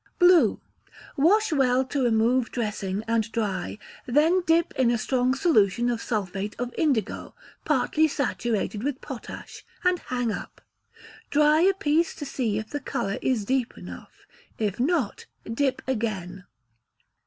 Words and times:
Blue. 0.17 0.59
Wash 1.15 1.53
well 1.53 1.85
to 1.85 2.03
remove 2.05 2.51
dressing, 2.51 3.03
and 3.07 3.31
dry; 3.31 3.77
then 4.07 4.41
dip 4.47 4.73
in 4.73 4.89
a 4.89 4.97
strong 4.97 5.35
solution 5.35 5.91
of 5.91 6.01
sulphate 6.01 6.55
of 6.59 6.73
indigo 6.75 7.35
partly 7.65 8.07
saturated 8.07 8.81
with 8.83 8.99
potash 9.01 9.63
and 9.83 9.99
hang 9.99 10.31
up. 10.31 10.59
Dry 11.29 11.61
a 11.61 11.75
piece 11.75 12.15
to 12.15 12.25
see 12.25 12.57
if 12.57 12.71
the 12.71 12.79
colour 12.79 13.19
is 13.21 13.45
deep 13.45 13.77
enough; 13.77 14.25
if 14.57 14.79
not 14.79 15.27
dip 15.43 15.83
again. 15.87 16.45